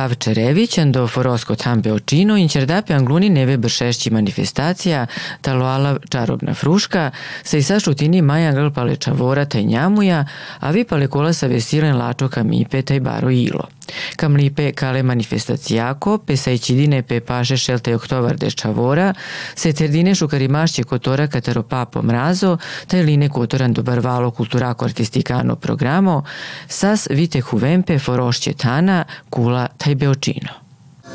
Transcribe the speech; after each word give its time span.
Gav 0.00 0.14
Čerević, 0.14 0.78
ando 0.78 1.06
forosko 1.06 1.54
tambe 1.56 1.92
očino, 1.92 2.36
inčerdape 2.36 2.94
angluni 2.94 3.28
neve 3.28 3.56
bršešći 3.56 4.10
manifestacija, 4.10 5.06
taloala 5.40 5.96
čarobna 6.08 6.54
fruška, 6.54 7.10
sa 7.42 7.56
i 7.56 7.62
sa 7.62 7.80
šutini 7.80 8.22
maja 8.22 8.52
glpale 8.52 8.96
čavora 8.96 9.44
taj 9.44 9.62
njamuja, 9.62 10.24
a 10.60 10.70
vi 10.70 10.84
pale 10.84 11.08
kola 11.08 11.32
sa 11.32 11.46
vesilen 11.46 11.96
lačo 11.96 12.28
kamipe 12.28 12.82
taj 12.82 13.00
baro 13.00 13.30
ilo. 13.30 13.68
Kamlipe 14.16 14.72
kale 14.72 15.02
manifestacijako, 15.02 16.18
pe 16.18 16.36
sa 16.36 16.50
ićidine 16.50 17.02
pe 17.02 17.20
paše 17.20 17.56
šelte 17.56 17.94
oktovar 17.94 18.36
de 18.36 18.50
čavora, 18.50 19.14
se 19.54 19.72
terdine 19.72 20.14
šukarimašće 20.14 20.82
kotora 20.82 21.26
kataro 21.26 21.62
papo 21.62 22.02
mrazo, 22.02 22.56
taj 22.86 23.02
line 23.02 23.28
kotoran 23.28 23.72
do 23.72 23.82
barvalo 23.82 24.30
kulturako 24.30 24.84
artistikano 24.84 25.56
programo, 25.56 26.24
sas 26.68 27.08
vite 27.10 27.40
huvempe 27.40 27.98
forošće 27.98 28.52
tana, 28.52 29.04
kula 29.30 29.66
taj 29.66 29.89
beočino. 29.94 30.52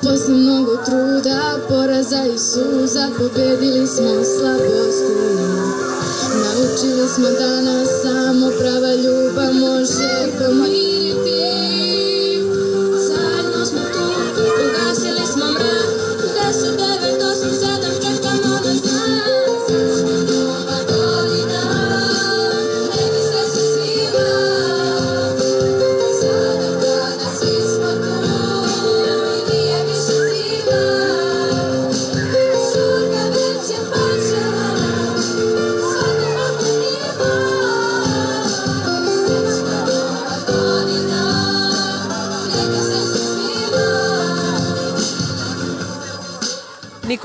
Posle 0.01 0.33
mnogo 0.33 0.75
truda, 0.85 1.39
poraza 1.69 2.23
i 2.35 2.37
suza, 2.39 3.09
pobedili 3.17 3.87
smo 3.87 4.13
slabosti. 4.33 5.15
Naučili 6.43 7.07
smo 7.15 7.29
da 7.39 7.61
nas 7.61 7.87
samo 8.03 8.47
prava 8.59 8.95
ljubav 8.95 9.53
može 9.53 10.27
pomiriti. 10.37 10.74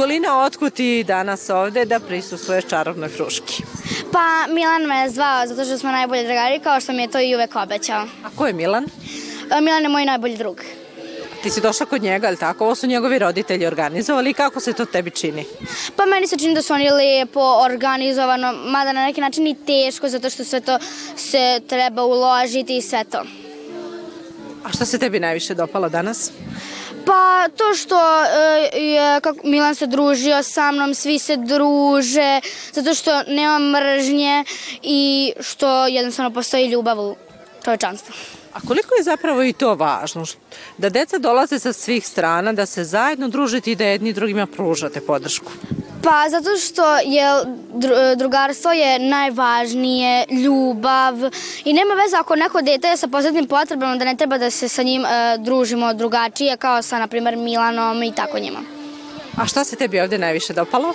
Nikolina, 0.01 0.45
otkud 0.45 0.73
ti 0.73 1.05
danas 1.05 1.51
ovde 1.51 1.85
da 1.85 1.99
prisustvuješ 2.01 2.65
čarobnoj 2.65 3.09
fruški? 3.09 3.63
Pa 4.13 4.53
Milan 4.53 4.83
me 4.83 4.97
je 4.97 5.11
zvao 5.11 5.47
zato 5.47 5.65
što 5.65 5.79
smo 5.79 5.91
najbolji 5.91 6.25
drugari 6.25 6.59
kao 6.59 6.81
što 6.81 6.93
mi 6.93 7.03
je 7.03 7.11
to 7.11 7.21
i 7.21 7.35
uvek 7.35 7.57
obećao. 7.57 8.03
A 8.25 8.31
ko 8.37 8.47
je 8.47 8.53
Milan? 8.53 8.85
E, 9.51 9.61
Milan 9.61 9.83
je 9.83 9.89
moj 9.89 10.05
najbolji 10.05 10.37
drug. 10.37 10.63
Ti 11.43 11.51
si 11.51 11.61
došla 11.61 11.87
kod 11.87 12.03
njega, 12.03 12.27
ali 12.27 12.37
tako? 12.37 12.65
Ovo 12.65 12.75
su 12.75 12.87
njegovi 12.87 13.19
roditelji 13.19 13.67
organizovali. 13.67 14.35
Kako 14.35 14.61
se 14.61 14.73
to 14.73 14.85
tebi 14.85 15.11
čini? 15.11 15.45
Pa 15.97 16.07
meni 16.07 16.27
se 16.27 16.39
čini 16.39 16.55
da 16.55 16.63
su 16.63 16.73
oni 16.73 16.91
lepo 16.91 17.41
organizovano, 17.41 18.53
mada 18.53 18.93
na 18.93 19.05
neki 19.05 19.21
način 19.21 19.47
i 19.47 19.57
teško 19.67 20.09
zato 20.09 20.31
što 20.31 20.45
sve 20.45 20.61
to 20.61 20.79
se 21.17 21.61
treba 21.69 22.05
uložiti 22.05 22.77
i 22.77 22.83
sve 22.83 23.05
to. 23.05 23.23
A 24.65 24.73
šta 24.73 24.85
se 24.85 24.99
tebi 24.99 25.21
najviše 25.21 25.55
dopalo 25.55 25.89
danas? 25.89 26.33
Pa 27.07 27.49
to 27.57 27.75
što 27.75 28.25
e, 28.25 28.79
je 28.79 29.21
kako 29.21 29.39
Milan 29.45 29.75
se 29.75 29.87
družio 29.87 30.43
sa 30.43 30.73
mnom, 30.73 30.95
svi 30.95 31.19
se 31.19 31.37
druže, 31.37 32.41
zato 32.73 32.95
što 32.95 33.23
nema 33.23 33.59
mržnje 33.59 34.45
i 34.83 35.33
što 35.41 35.87
jednostavno 35.87 36.31
postoji 36.31 36.69
ljubav 36.69 37.01
u 37.01 37.17
čovečanstvu. 37.65 38.15
A 38.53 38.61
koliko 38.61 38.95
je 38.95 39.03
zapravo 39.03 39.43
i 39.43 39.53
to 39.53 39.75
važno? 39.75 40.25
Da 40.79 40.89
deca 40.89 41.19
dolaze 41.19 41.59
sa 41.59 41.73
svih 41.73 42.07
strana, 42.07 42.53
da 42.53 42.67
se 42.67 42.85
zajedno 42.85 43.29
družite 43.29 43.73
i 43.73 43.77
da 43.77 43.85
jedni 43.85 44.13
drugima 44.13 44.47
pružate 44.47 45.01
podršku. 45.01 45.53
Pa 46.03 46.29
zato 46.31 46.57
što 46.57 46.97
je 46.97 47.25
dru- 47.75 48.17
drugarstvo 48.17 48.73
je 48.73 48.99
najvažnije, 48.99 50.25
ljubav 50.31 51.15
i 51.65 51.73
nema 51.73 51.95
veze 51.95 52.17
ako 52.17 52.37
neko 52.37 52.63
dete 52.63 52.89
je 52.89 52.97
sa 52.97 53.09
posebnim 53.09 53.47
potrebama 53.47 53.97
da 53.97 54.05
ne 54.05 54.17
treba 54.17 54.39
da 54.39 54.51
se 54.51 54.69
sa 54.69 54.83
njim 54.83 55.05
e, 55.05 55.39
družimo 55.39 55.95
drugačije 55.95 56.57
kao 56.57 56.83
sa 56.83 56.99
na 56.99 57.07
primer 57.07 57.37
Milanom 57.37 58.03
i 58.03 58.13
tako 58.15 58.39
njima. 58.39 58.59
A 59.37 59.47
šta 59.47 59.65
se 59.65 59.77
tebi 59.77 60.01
ovde 60.01 60.19
najviše 60.19 60.53
dopalo? 60.53 60.95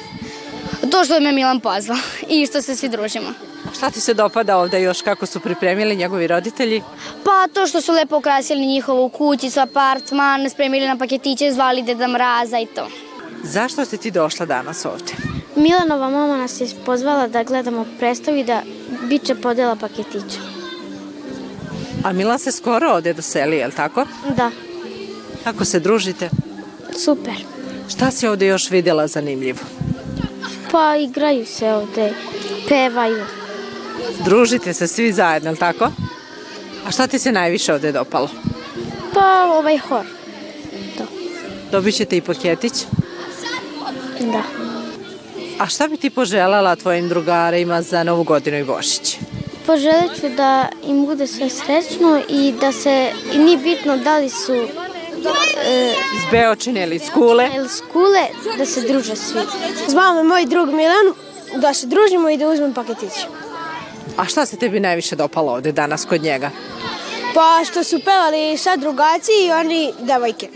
To 0.92 1.06
što 1.06 1.20
me 1.20 1.32
Milan 1.32 1.60
pozvao 1.60 1.98
i 2.30 2.46
što 2.46 2.62
se 2.62 2.76
svi 2.76 2.90
družimo. 2.90 3.30
Šta 3.76 3.90
ti 3.92 4.02
se 4.02 4.14
dopada 4.14 4.58
ovde 4.58 4.82
još 4.82 5.02
kako 5.02 5.26
su 5.26 5.40
pripremili 5.40 5.96
njegovi 5.96 6.28
roditelji? 6.28 6.82
Pa 7.24 7.48
to 7.54 7.68
što 7.68 7.82
su 7.82 7.92
lepo 7.92 8.18
ukrasili 8.18 8.66
njihovu 8.66 9.10
kućicu, 9.10 9.60
apartman, 9.60 10.50
spremili 10.50 10.88
na 10.88 10.98
paketiće, 10.98 11.52
zvali 11.52 11.84
Deda 11.84 12.08
Mraza 12.08 12.60
i 12.60 12.66
to. 12.66 12.88
Zašto 13.46 13.86
si 13.86 13.98
ti 13.98 14.12
došla 14.12 14.46
danas 14.46 14.86
ovde? 14.86 15.14
Milanova 15.56 16.10
mama 16.10 16.38
nas 16.38 16.62
je 16.62 16.68
pozvala 16.86 17.28
da 17.28 17.44
gledamo 17.44 17.86
predstavu 18.00 18.38
i 18.38 18.44
da 18.44 18.62
bit 19.04 19.24
će 19.24 19.36
podela 19.36 19.76
paketića. 19.76 20.40
A 22.04 22.14
Milan 22.14 22.40
se 22.40 22.52
skoro 22.52 22.92
ovde 22.92 23.14
doseli, 23.14 23.58
je 23.58 23.68
li 23.68 23.74
tako? 23.74 24.06
Da, 24.38 24.52
Kako 25.44 25.66
se 25.66 25.80
družite? 25.80 26.30
super. 26.98 27.34
Šta 27.90 28.12
si 28.12 28.28
ovde 28.28 28.48
još 28.48 28.72
videla 28.72 29.08
zanimljivo? 29.08 29.60
Pa 30.72 30.96
igraju 30.96 31.46
se 31.46 31.74
ovde, 31.74 32.14
pevaju. 32.70 33.26
Družite 34.26 34.74
se 34.74 34.88
svi 34.88 35.14
zajedno, 35.14 35.50
je 35.50 35.52
li 35.52 35.58
tako? 35.58 35.92
A 36.88 36.92
šta 36.92 37.08
ti 37.08 37.20
se 37.20 37.32
najviše 37.32 37.74
ovde 37.74 37.92
dopalo? 37.92 38.30
Pa 39.14 39.44
ovaj 39.52 39.78
hor, 39.78 40.06
Dobit 41.72 41.96
ćete 41.96 42.18
i 42.18 42.22
paketić. 42.22 42.74
Da. 44.20 44.42
A 45.60 45.68
šta 45.68 45.88
bi 45.88 45.98
ti 45.98 46.10
poželjala 46.10 46.76
tvojim 46.76 47.10
drugarima 47.10 47.82
za 47.82 48.04
Novu 48.04 48.24
godinu 48.24 48.58
i 48.58 48.64
Božić? 48.64 49.18
Poželit 49.66 50.20
ću 50.22 50.30
da 50.38 50.68
im 50.88 51.06
bude 51.06 51.28
sve 51.28 51.50
srećno 51.50 52.22
i 52.30 52.54
da 52.62 52.72
se, 52.72 53.12
i 53.34 53.38
nije 53.38 53.58
bitno 53.58 53.98
da 53.98 54.18
li 54.18 54.30
su 54.30 54.54
e, 54.54 55.94
Iz 56.16 56.32
Beočine 56.32 56.84
ili 56.84 56.96
iz 56.96 57.10
Kule? 57.14 57.50
ili 57.56 57.70
skule, 57.70 58.28
da 58.58 58.66
se 58.66 58.82
druže 58.82 59.16
svi. 59.16 59.40
Zvao 59.88 60.14
me 60.14 60.24
moj 60.24 60.46
drug 60.46 60.70
Milan 60.70 61.14
da 61.56 61.74
se 61.74 61.88
družimo 61.88 62.30
i 62.30 62.38
da 62.38 62.48
uzmem 62.48 62.74
paketić. 62.74 63.12
A 64.18 64.26
šta 64.26 64.46
se 64.46 64.58
tebi 64.58 64.80
najviše 64.80 65.16
dopalo 65.16 65.52
ovde 65.54 65.72
danas 65.72 66.06
kod 66.06 66.22
njega? 66.24 66.50
Pa 67.34 67.66
što 67.66 67.84
su 67.84 68.00
pevali 68.06 68.58
sa 68.58 68.76
drugaci 68.76 69.32
i 69.48 69.52
oni 69.52 69.94
devojke. 70.00 70.50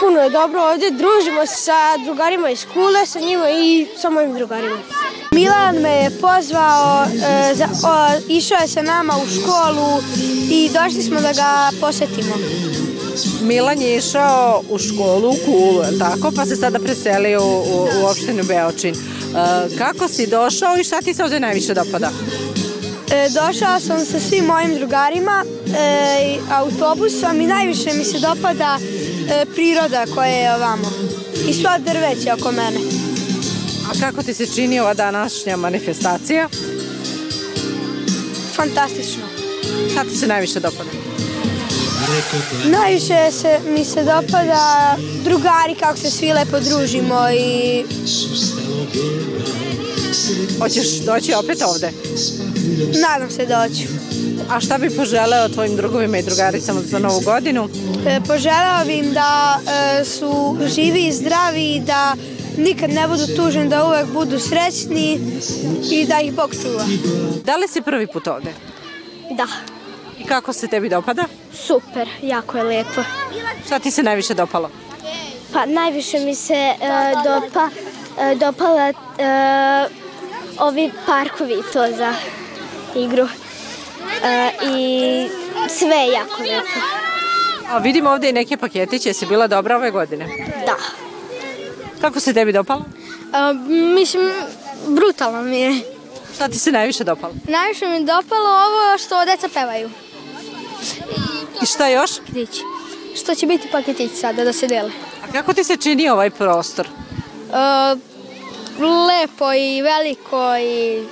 Puno 0.00 0.20
je 0.20 0.30
dobro 0.30 0.62
ovde, 0.62 0.90
družimo 0.90 1.46
se 1.46 1.54
sa 1.54 1.96
drugarima 2.04 2.50
iz 2.50 2.62
škole, 2.62 3.06
sa 3.06 3.20
njima 3.20 3.50
i 3.50 3.86
sa 3.96 4.10
mojim 4.10 4.34
drugarima. 4.34 4.76
Milan 5.32 5.76
me 5.76 5.90
je 5.90 6.10
pozvao, 6.10 7.04
e, 7.04 7.54
za, 7.54 7.68
o, 7.84 8.20
išao 8.28 8.58
je 8.60 8.68
sa 8.68 8.82
nama 8.82 9.14
u 9.16 9.26
školu 9.26 10.02
i 10.50 10.70
došli 10.74 11.02
smo 11.02 11.20
da 11.20 11.32
ga 11.32 11.70
posetimo. 11.80 12.34
Milan 13.42 13.82
je 13.82 13.96
išao 13.96 14.62
u 14.70 14.78
školu 14.78 15.30
u 15.30 15.36
Kulu, 15.44 15.82
tako? 15.98 16.32
Pa 16.36 16.46
se 16.46 16.56
sada 16.56 16.78
preselio 16.78 17.42
u, 17.42 17.60
u, 17.60 17.88
u 18.02 18.06
opštinu 18.06 18.44
Beočin. 18.44 18.94
E, 18.94 19.76
kako 19.78 20.08
si 20.08 20.26
došao 20.26 20.76
i 20.76 20.84
šta 20.84 21.00
ti 21.00 21.14
se 21.14 21.24
ovde 21.24 21.40
najviše 21.40 21.74
dopada? 21.74 22.10
E, 23.10 23.28
došao 23.28 23.80
sam 23.80 24.04
sa 24.04 24.20
svim 24.20 24.44
mojim 24.44 24.74
drugarima 24.74 25.44
e, 25.44 26.36
autobusom 26.52 27.40
i 27.40 27.46
najviše 27.46 27.92
mi 27.94 28.04
se 28.04 28.18
dopada 28.18 28.78
e, 29.30 29.46
priroda 29.54 30.06
koja 30.14 30.26
je 30.28 30.54
ovamo 30.54 30.90
i 31.48 31.52
sva 31.54 31.78
drveće 31.78 32.32
oko 32.32 32.52
mene. 32.52 32.80
A 33.90 34.00
kako 34.00 34.22
ti 34.22 34.34
se 34.34 34.46
čini 34.46 34.80
ova 34.80 34.94
današnja 34.94 35.56
manifestacija? 35.56 36.48
Fantastično. 38.56 39.22
Šta 39.92 40.04
ti 40.04 40.16
se 40.16 40.26
najviše 40.26 40.60
dopada? 40.60 40.90
Najviše 42.64 43.30
se, 43.32 43.58
mi 43.68 43.84
se 43.84 44.04
dopada 44.04 44.96
drugari 45.24 45.74
kako 45.80 45.98
se 45.98 46.10
svi 46.10 46.32
lepo 46.32 46.60
družimo 46.60 47.30
i 47.30 47.84
Hoćeš 50.58 50.88
doći 51.06 51.34
opet 51.34 51.62
ovde? 51.62 51.92
nadam 53.00 53.30
se 53.30 53.46
da 53.46 53.68
hoću. 53.68 53.97
A 54.50 54.60
šta 54.60 54.78
bi 54.78 54.96
poželeo 54.96 55.48
tvojim 55.48 55.76
drugovima 55.76 56.18
i 56.18 56.22
drugaricama 56.22 56.80
za 56.80 56.98
Novu 56.98 57.20
godinu? 57.20 57.68
E, 58.06 58.20
poželao 58.26 58.84
bi 58.84 58.94
im 58.94 59.12
da 59.12 59.58
e, 60.00 60.04
su 60.04 60.56
živi 60.74 61.06
i 61.06 61.12
zdravi 61.12 61.74
i 61.74 61.80
da 61.80 62.14
nikad 62.56 62.90
ne 62.90 63.08
budu 63.08 63.26
tužni, 63.36 63.68
da 63.68 63.84
uvek 63.84 64.06
budu 64.06 64.38
srećni 64.38 65.20
i 65.90 66.06
da 66.06 66.20
ih 66.20 66.32
Bog 66.34 66.54
čuva. 66.62 66.84
Da 67.44 67.56
li 67.56 67.68
si 67.68 67.82
prvi 67.82 68.06
put 68.06 68.26
ovde? 68.26 68.52
Da, 69.30 69.46
I 70.18 70.24
kako 70.24 70.52
se 70.52 70.66
tebi 70.68 70.88
dopada? 70.88 71.24
super, 71.66 72.08
jako 72.22 72.58
je 72.58 72.64
lepo. 72.64 73.02
Šta 73.66 73.78
ti 73.78 73.90
se 73.90 74.02
najviše 74.02 74.34
dopalo? 74.34 74.70
Pa 75.52 75.66
najviše 75.66 76.18
mi 76.18 76.34
se 76.34 76.54
e, 76.54 76.76
dopa, 77.24 77.68
e, 78.20 78.34
dopala 78.34 78.88
e, 78.88 78.94
ovi 80.58 80.90
parkovi 81.06 81.56
to 81.72 81.86
za 81.96 82.14
igru. 82.96 83.28
E, 84.24 84.50
I 84.62 85.28
sve 85.68 85.96
je 85.96 86.12
jako 86.12 86.42
lepo. 86.42 86.80
A 87.70 87.78
vidim 87.78 88.06
ovde 88.06 88.28
i 88.28 88.32
neke 88.32 88.56
paketiće, 88.56 89.08
jesi 89.08 89.26
bila 89.26 89.46
dobra 89.46 89.76
ove 89.76 89.90
godine? 89.90 90.26
Da. 90.66 90.76
Kako 92.00 92.20
se 92.20 92.34
tebi 92.34 92.52
dopalo? 92.52 92.84
A, 93.32 93.52
mislim, 93.96 94.32
brutalno 94.86 95.42
mi 95.42 95.60
je. 95.60 95.80
Šta 96.34 96.48
ti 96.48 96.58
se 96.58 96.72
najviše 96.72 97.04
dopalo? 97.04 97.32
Najviše 97.48 97.86
mi 97.86 98.00
dopalo 98.00 98.48
ovo 98.48 98.98
što 98.98 99.24
deca 99.24 99.48
pevaju. 99.54 99.90
I 101.62 101.66
šta 101.66 101.88
još? 101.88 102.10
Paketići. 102.18 102.62
Što 103.16 103.34
će 103.34 103.46
biti 103.46 103.68
paketići 103.72 104.16
sada 104.16 104.44
da 104.44 104.52
se 104.52 104.66
dele. 104.66 104.90
A 105.28 105.32
kako 105.32 105.52
ti 105.54 105.64
se 105.64 105.76
čini 105.76 106.08
ovaj 106.08 106.30
prostor? 106.30 106.88
A, 107.52 107.96
lepo 108.80 109.52
i 109.52 109.82
veliko 109.82 110.56
i 110.56 111.02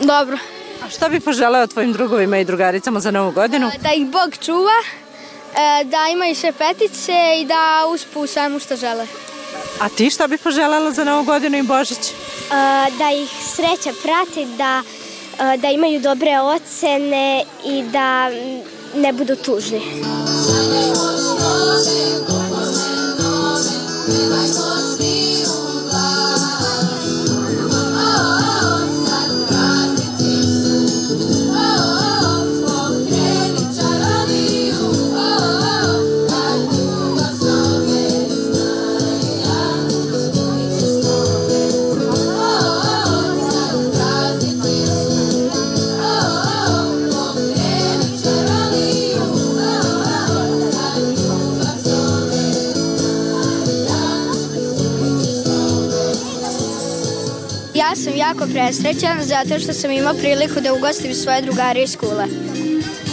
dobro. 0.00 0.38
A 0.84 0.88
šta 0.90 1.08
bi 1.08 1.20
poželeo 1.20 1.66
tvojim 1.66 1.92
drugovima 1.92 2.38
i 2.38 2.44
drugaricama 2.44 3.00
za 3.00 3.10
novu 3.10 3.30
godinu? 3.32 3.70
Da 3.82 3.92
ih 3.92 4.06
Bog 4.06 4.36
čuva, 4.40 4.78
e, 4.82 5.84
da 5.84 6.08
imaju 6.12 6.34
sve 6.34 6.52
petice 6.52 7.12
i 7.40 7.44
da 7.44 7.86
uspu 7.94 8.20
u 8.20 8.26
svemu 8.26 8.58
što 8.58 8.76
žele. 8.76 9.06
A 9.80 9.88
ti 9.88 10.10
šta 10.10 10.26
bi 10.26 10.38
poželela 10.38 10.90
za 10.90 11.04
novu 11.04 11.24
godinu 11.24 11.58
i 11.58 11.62
Božić? 11.62 11.98
da 12.98 13.10
ih 13.10 13.30
sreća 13.54 13.90
prati, 14.02 14.46
da, 14.56 14.82
da 15.56 15.68
imaju 15.70 16.00
dobre 16.00 16.40
ocene 16.40 17.44
i 17.64 17.82
da 17.82 18.30
ne 18.94 19.12
budu 19.12 19.36
tužni. 19.36 19.82
Ja 22.28 22.33
jako 58.34 58.46
presrećan 58.46 59.22
zato 59.22 59.58
što 59.60 59.72
sam 59.72 59.90
imao 59.90 60.14
priliku 60.14 60.60
da 60.60 60.72
ugostim 60.74 61.14
svoje 61.14 61.42
drugare 61.42 61.82
iz 61.82 61.90
skule. 61.90 62.24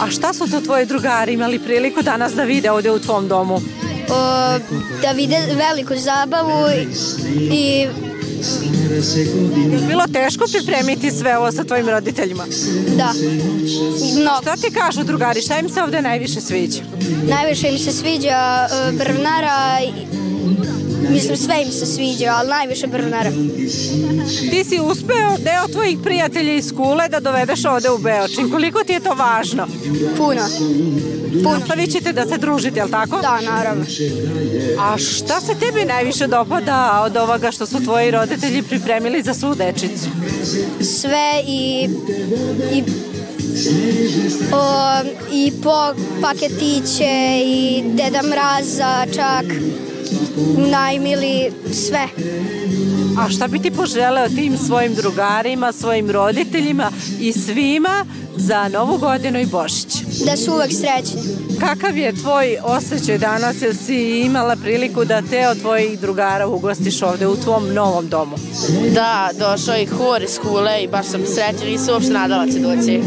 A 0.00 0.10
šta 0.10 0.32
su 0.32 0.50
to 0.50 0.60
tvoji 0.60 0.86
drugari 0.86 1.32
imali 1.32 1.58
priliku 1.58 2.02
danas 2.02 2.32
da 2.32 2.42
vide 2.44 2.70
ovde 2.70 2.90
u 2.90 2.98
tvom 2.98 3.28
domu? 3.28 3.54
O, 3.54 3.62
da 5.02 5.12
vide 5.14 5.36
veliku 5.48 5.94
zabavu 5.96 6.66
i 7.52 7.86
Bilo 9.88 10.04
teško 10.12 10.44
pripremiti 10.48 11.10
sve 11.10 11.38
ovo 11.38 11.52
sa 11.52 11.64
tvojim 11.64 11.88
roditeljima? 11.88 12.44
da, 12.88 13.12
mnogo. 14.14 14.42
Šta 14.42 14.56
ti 14.56 14.74
kažu 14.74 15.04
drugari, 15.04 15.42
šta 15.42 15.58
im 15.58 15.68
se 15.68 15.82
ovde 15.82 16.02
najviše 16.02 16.40
sviđa? 16.40 16.82
Najviše 17.28 17.68
im 17.68 17.78
se 17.78 17.92
sviđa 17.92 18.68
e, 18.88 18.92
brvnara, 18.92 19.78
i- 19.82 20.06
mislim 21.10 21.36
sve 21.36 21.62
im 21.62 21.72
se 21.72 21.86
sviđa, 21.86 22.32
ali 22.36 22.48
najviše 22.48 22.86
brvnara. 22.86 23.30
Ti 24.50 24.64
si 24.64 24.80
uspeo 24.80 25.36
deo 25.38 25.68
tvojih 25.72 25.98
prijatelja 26.02 26.54
iz 26.54 26.66
skule 26.68 27.08
da 27.08 27.20
dovedeš 27.20 27.64
ovde 27.64 27.90
u 27.90 27.98
Beočin. 27.98 28.50
Koliko 28.50 28.84
ti 28.84 28.92
je 28.92 29.00
to 29.00 29.14
važno? 29.14 29.66
Puno. 30.16 30.42
Puno. 31.32 31.58
Nastavit 31.58 31.92
ćete 31.92 32.12
da 32.12 32.26
se 32.26 32.38
družite, 32.38 32.80
jel 32.80 32.88
tako? 32.88 33.20
Da, 33.22 33.40
naravno. 33.40 33.84
A 34.78 34.98
šta 34.98 35.40
se 35.40 35.54
tebi 35.54 35.84
najviše 35.84 36.26
dopada 36.26 37.02
od 37.04 37.16
ovoga 37.16 37.50
što 37.50 37.66
su 37.66 37.84
tvoji 37.84 38.10
roditelji 38.10 38.62
pripremili 38.62 39.22
za 39.22 39.34
svu 39.34 39.54
dečicu? 39.54 40.06
Sve 40.80 41.42
i 41.46 41.88
i 42.72 42.82
o, 44.52 45.00
i 45.32 45.52
po 45.62 45.94
paketiće 46.22 47.42
i 47.44 47.82
Deda 47.86 48.22
Mraza 48.22 49.06
čak 49.14 49.44
najmili 50.70 51.52
sve. 51.72 52.08
A 53.18 53.28
šta 53.28 53.48
bi 53.48 53.58
ti 53.58 53.70
poželeo 53.70 54.28
tim 54.28 54.58
svojim 54.66 54.94
drugarima, 54.94 55.72
svojim 55.72 56.10
roditeljima 56.10 56.90
i 57.20 57.32
svima 57.32 58.06
za 58.36 58.68
Novu 58.68 58.98
godinu 58.98 59.40
i 59.40 59.46
Božić? 59.46 60.02
Da 60.26 60.36
su 60.36 60.52
uvek 60.52 60.70
srećni. 60.72 61.22
Kakav 61.60 61.98
je 61.98 62.12
tvoj 62.12 62.56
osjećaj 62.62 63.18
danas, 63.18 63.62
jel 63.62 63.74
si 63.74 64.20
imala 64.20 64.56
priliku 64.56 65.04
da 65.04 65.22
te 65.30 65.48
od 65.48 65.60
tvojih 65.60 66.00
drugara 66.00 66.46
ugostiš 66.46 67.02
ovde 67.02 67.26
u 67.26 67.36
tvom 67.36 67.74
novom 67.74 68.08
domu? 68.08 68.36
Da, 68.94 69.30
došao 69.38 69.76
i 69.76 69.86
hor 69.86 70.22
iz 70.22 70.30
skule 70.30 70.82
i 70.82 70.88
baš 70.88 71.06
sam 71.06 71.20
srećan, 71.26 71.68
nisam 71.68 71.94
uopšte 71.94 72.12
nadala 72.12 72.46
će 72.46 72.58
doći. 72.58 73.02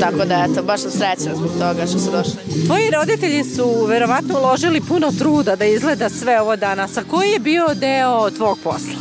Tako 0.00 0.24
da, 0.24 0.46
eto, 0.50 0.62
baš 0.62 0.80
sam 0.80 0.90
srećna 0.90 1.34
zbog 1.34 1.50
toga 1.52 1.86
što 1.86 1.98
su 1.98 2.10
došli. 2.10 2.66
Tvoji 2.66 2.90
roditelji 2.90 3.44
su 3.44 3.86
verovatno 3.88 4.38
uložili 4.38 4.80
puno 4.80 5.12
truda 5.18 5.56
da 5.56 5.64
izgleda 5.64 6.08
sve 6.08 6.40
ovo 6.40 6.56
danas. 6.56 6.96
A 6.96 7.02
koji 7.10 7.30
je 7.30 7.38
bio 7.38 7.66
deo 7.74 8.30
tvog 8.30 8.58
posla? 8.64 8.98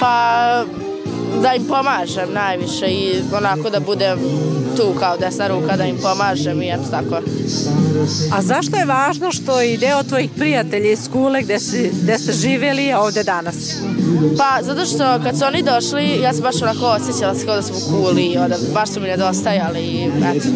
Pa, 0.00 0.64
da 1.42 1.54
im 1.54 1.64
pomažem 1.68 2.32
najviše 2.32 2.86
i 2.86 3.22
onako 3.32 3.70
da 3.70 3.80
budem 3.80 4.18
tu 4.76 4.94
kao 4.98 5.16
desna 5.16 5.48
ruka 5.48 5.76
da 5.76 5.84
im 5.84 5.96
pomažem 6.02 6.62
i 6.62 6.68
eto 6.68 6.84
tako. 6.90 7.16
A 8.32 8.42
zašto 8.42 8.76
je 8.76 8.84
važno 8.84 9.32
što 9.32 9.62
i 9.62 9.76
deo 9.76 10.02
tvojih 10.02 10.30
prijatelja 10.36 10.92
iz 10.92 11.04
skule 11.04 11.42
gde, 11.42 11.58
si, 11.58 11.90
gde 12.02 12.18
ste 12.18 12.32
živjeli 12.32 12.84
je 12.84 12.96
ovde 12.96 13.22
danas? 13.22 13.76
Pa, 14.38 14.62
zato 14.62 14.86
što 14.86 15.20
kad 15.24 15.38
su 15.38 15.44
oni 15.44 15.62
došli, 15.62 16.20
ja 16.22 16.32
sam 16.32 16.42
baš 16.42 16.62
onako 16.62 16.86
osjećala 16.86 17.34
se 17.34 17.46
kao 17.46 17.56
da 17.56 17.62
sam 17.62 17.76
u 17.76 17.80
kuli 17.90 18.22
i 18.22 18.38
onda 18.38 18.56
baš 18.74 18.88
su 18.88 19.00
mi 19.00 19.08
nedostajali 19.08 19.80
i 19.80 20.04
eto. 20.04 20.48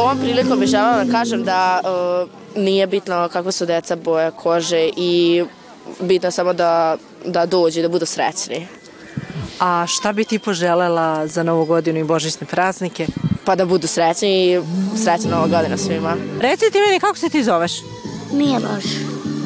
Ovom 0.00 0.18
prilikom 0.18 0.60
bih 0.60 0.68
želela 0.68 1.04
da 1.04 1.12
kažem 1.12 1.44
da 1.44 1.80
uh, 1.82 2.62
nije 2.62 2.86
bitno 2.86 3.28
kakve 3.32 3.52
su 3.52 3.66
deca 3.66 3.96
boje 3.96 4.30
kože 4.30 4.90
i 4.96 5.44
bitno 6.00 6.30
samo 6.30 6.52
da, 6.52 6.96
da 7.24 7.46
dođu 7.46 7.78
i 7.78 7.82
da 7.82 7.88
budu 7.88 8.06
srećni. 8.06 8.66
A 9.60 9.86
šta 9.86 10.12
bi 10.12 10.24
ti 10.24 10.38
poželela 10.38 11.26
za 11.26 11.42
Novu 11.42 11.64
godinu 11.64 11.98
i 11.98 12.04
Božićne 12.04 12.46
praznike? 12.46 13.06
Pa 13.44 13.56
da 13.56 13.64
budu 13.64 13.86
srećni 13.86 14.28
i 14.46 14.60
srećna 14.96 15.30
nova 15.30 15.46
godina 15.48 15.76
svima. 15.76 16.16
Reci 16.40 16.70
ti 16.72 16.78
meni 16.80 17.00
kako 17.00 17.16
se 17.16 17.28
ti 17.28 17.44
zoveš? 17.44 17.72
Miloš, 18.32 18.84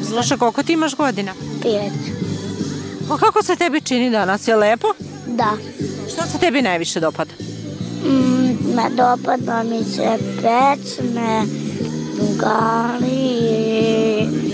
Slušaj, 0.07 0.37
koliko 0.37 0.63
ti 0.63 0.73
imaš 0.73 0.95
godina? 0.95 1.33
pet. 1.61 1.93
Pa 3.09 3.17
kako 3.17 3.43
se 3.43 3.55
tebi 3.55 3.81
čini 3.81 4.09
danas? 4.09 4.47
Je 4.47 4.55
lepo? 4.55 4.87
Da. 5.27 5.51
Šta 6.13 6.25
se 6.25 6.37
tebi 6.37 6.61
najviše 6.61 6.99
dopada? 6.99 7.31
Mm, 8.03 8.75
me 8.75 8.83
dopada 8.91 9.63
mi 9.63 9.83
se 9.83 10.07
pecme, 10.35 11.43
drugari, 12.15 13.33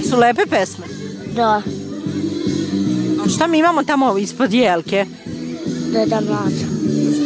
Su 0.10 0.18
lepe 0.18 0.46
pesme? 0.46 0.86
da, 1.28 1.62
A 3.20 3.30
šta 3.30 3.48
mi 3.48 3.60
imamo 3.60 3.84
tamo 3.84 4.18
ispod 4.18 4.54
jelke? 4.54 5.06
Deda 5.89 6.22
Mlaza. 6.22 6.65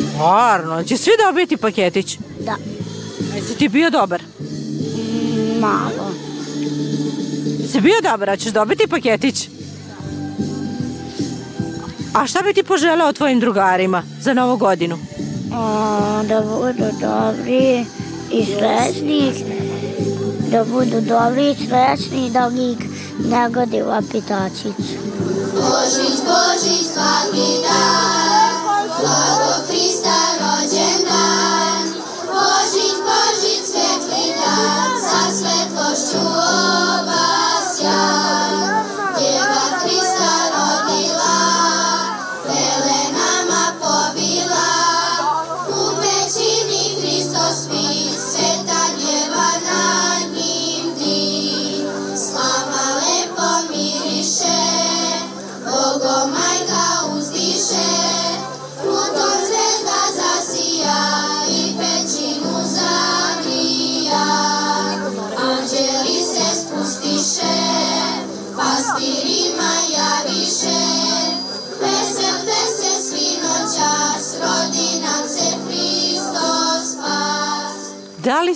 Stvarno, 0.10 0.84
će 0.84 0.98
svi 0.98 1.12
dobiti 1.26 1.58
paketić? 1.58 2.18
Da, 2.40 2.52
A 3.34 3.36
jesi 3.36 3.58
ti 3.58 3.70
bio 3.70 3.90
dobar? 3.90 4.22
mm, 4.22 5.60
malo. 5.60 6.12
Jesi 7.60 7.82
bio 7.82 8.02
dobar, 8.04 8.30
a 8.30 8.38
ćeš 8.38 8.52
dobiti 8.52 8.88
paketić? 8.88 9.50
A 12.14 12.28
šta 12.28 12.42
bi 12.42 12.54
ti 12.54 12.64
poželeo 12.64 13.14
tvojim 13.14 13.40
drugarima 13.40 14.04
za 14.22 14.34
novu 14.34 14.58
godinu? 14.58 14.98
O, 15.54 16.24
da 16.24 16.42
budu 16.42 16.86
dobri 17.02 17.86
i 18.32 18.46
srećni, 18.46 19.32
da 20.52 20.64
budu 20.64 21.02
dobri 21.02 21.52
i 21.52 21.56
srećni, 21.56 22.30
da 22.30 22.52
ih 22.72 22.78
ne 23.30 23.50
godi 23.50 23.82
u 23.82 23.90
apitačicu. 23.90 24.70
Božić, 25.54 26.18
Božić, 26.26 26.88
svaki 26.94 27.48
dan, 27.64 28.43
Alô, 29.16 29.64
filho. 29.68 29.83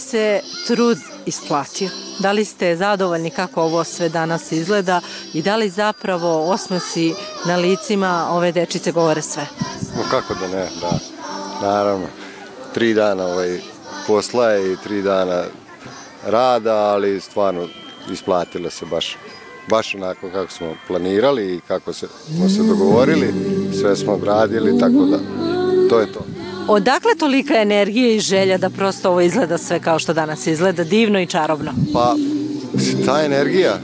Se 0.09 0.41
trud 0.67 0.97
isplatio? 1.25 1.89
Da 2.19 2.31
li 2.31 2.45
ste 2.45 2.75
zadovoljni 2.75 3.29
kako 3.29 3.61
ovo 3.61 3.83
sve 3.83 4.09
danas 4.09 4.51
izgleda 4.51 5.01
i 5.33 5.41
da 5.41 5.55
li 5.55 5.69
zapravo 5.69 6.51
osmesi 6.51 7.13
na 7.45 7.55
licima 7.55 8.27
ove 8.31 8.51
dečice 8.51 8.91
govore 8.91 9.21
sve? 9.21 9.45
No 9.97 10.03
kako 10.11 10.33
da 10.33 10.47
ne, 10.47 10.69
da. 10.81 10.99
Naravno, 11.61 12.07
tri 12.73 12.93
dana 12.93 13.25
ovaj, 13.25 13.59
posla 14.07 14.49
je 14.49 14.73
i 14.73 14.77
tri 14.83 15.01
dana 15.01 15.43
rada, 16.25 16.75
ali 16.75 17.21
stvarno 17.21 17.67
isplatilo 18.11 18.69
se 18.69 18.85
baš 18.85 19.17
baš 19.69 19.95
onako 19.95 20.29
kako 20.29 20.51
smo 20.51 20.75
planirali 20.87 21.55
i 21.55 21.59
kako 21.67 21.93
se, 21.93 22.07
smo 22.35 22.49
se 22.49 22.63
dogovorili, 22.63 23.33
sve 23.79 23.95
smo 23.95 24.13
obradili, 24.13 24.79
tako 24.79 25.05
da 25.05 25.17
to 25.89 25.99
je 25.99 26.13
to. 26.13 26.36
Odakle 26.67 27.15
tolika 27.15 27.61
energija 27.61 28.13
i 28.13 28.19
želja 28.19 28.57
da 28.57 28.69
prosto 28.69 29.09
ovo 29.09 29.21
izgleda 29.21 29.57
sve 29.57 29.79
kao 29.79 29.99
što 29.99 30.13
danas 30.13 30.47
izgleda, 30.47 30.83
divno 30.83 31.21
i 31.21 31.25
čarobno? 31.25 31.71
Pa, 31.93 32.15
ta 33.05 33.23
energija, 33.25 33.79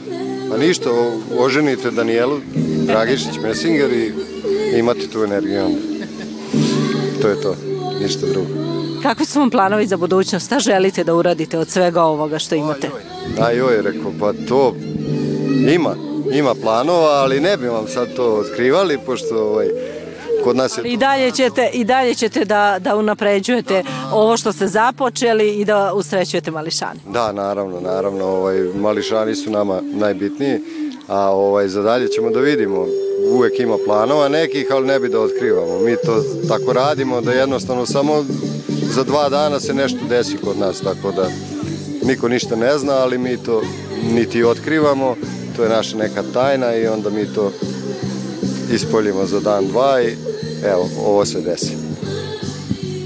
pa 0.50 0.58
ništa, 0.58 0.90
oženite 1.40 1.92
Danijelu 1.92 2.40
Dragišić 2.86 3.38
Messinger 3.44 3.94
i 3.94 4.14
imate 4.78 5.08
tu 5.08 5.24
energiju 5.24 5.66
onda. 5.66 5.80
To 7.22 7.28
je 7.28 7.42
to, 7.42 7.56
ništa 8.02 8.28
drugo. 8.28 8.48
Kakvi 9.04 9.26
su 9.26 9.40
vam 9.40 9.50
planovi 9.50 9.88
za 9.88 9.98
budućnost? 9.98 10.46
Šta 10.46 10.60
želite 10.60 11.04
da 11.04 11.16
uradite 11.16 11.58
od 11.58 11.70
svega 11.70 12.04
ovoga 12.04 12.40
što 12.40 12.56
imate? 12.56 12.90
A 13.40 13.52
joj, 13.52 13.82
rekao, 13.82 14.12
pa 14.20 14.34
to 14.48 14.76
ima, 15.74 15.96
ima 16.34 16.56
planova, 16.56 17.10
ali 17.10 17.40
ne 17.40 17.58
bi 17.58 17.68
vam 17.68 17.88
sad 17.88 18.16
to 18.16 18.26
otkrivali, 18.26 19.00
pošto 19.06 19.46
ovaj, 19.46 19.68
kod 20.44 20.56
nas 20.56 20.78
je 20.78 20.84
I 20.84 20.98
dalje 20.98 21.32
ćete, 21.32 21.70
i 21.74 21.84
dalje 21.84 22.16
ćete 22.16 22.46
da, 22.46 22.78
da 22.80 22.96
unapređujete 22.96 23.84
ovo 24.12 24.38
što 24.38 24.54
ste 24.54 24.68
započeli 24.68 25.50
i 25.50 25.66
da 25.66 25.94
usrećujete 25.94 26.52
mališane. 26.52 27.00
Da, 27.14 27.32
naravno, 27.32 27.80
naravno, 27.80 28.26
ovaj, 28.26 28.60
mališani 28.76 29.36
su 29.36 29.52
nama 29.52 29.82
najbitniji, 29.82 30.60
a 31.08 31.32
ovaj, 31.32 31.68
za 31.68 31.82
dalje 31.82 32.08
ćemo 32.08 32.30
da 32.30 32.40
vidimo. 32.40 32.86
Uvek 33.32 33.60
ima 33.60 33.78
planova 33.86 34.30
nekih, 34.30 34.68
ali 34.72 34.88
ne 34.88 35.00
bi 35.00 35.10
da 35.10 35.20
otkrivamo. 35.20 35.80
Mi 35.80 35.96
to 36.06 36.24
tako 36.48 36.74
radimo 36.74 37.22
da 37.22 37.32
jednostavno 37.32 37.86
samo 37.86 38.26
za 38.96 39.04
dva 39.04 39.30
dana 39.30 39.60
se 39.60 39.74
nešto 39.74 40.00
desi 40.10 40.38
kod 40.38 40.58
nas, 40.58 40.82
tako 40.82 41.12
da 41.12 41.30
niko 42.06 42.28
ništa 42.28 42.56
ne 42.56 42.78
zna, 42.78 42.94
ali 42.94 43.18
mi 43.18 43.38
to 43.38 43.62
niti 44.14 44.44
otkrivamo, 44.44 45.16
to 45.56 45.64
je 45.64 45.70
naša 45.70 45.98
neka 45.98 46.24
tajna 46.34 46.76
i 46.76 46.88
onda 46.88 47.10
mi 47.10 47.26
to 47.26 47.52
ispoljimo 48.74 49.26
za 49.26 49.40
dan, 49.40 49.68
dva 49.68 50.02
i 50.02 50.33
evo, 50.66 50.90
ovo 51.06 51.26
se 51.26 51.42
desi. 51.42 51.78